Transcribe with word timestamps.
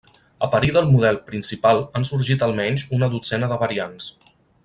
A 0.45 0.47
parir 0.53 0.69
del 0.77 0.87
model 0.93 1.19
principal 1.27 1.83
han 1.99 2.09
sorgit 2.09 2.47
almenys 2.47 2.87
una 2.99 3.13
dotzena 3.17 3.53
de 3.53 3.61
variants. 3.67 4.09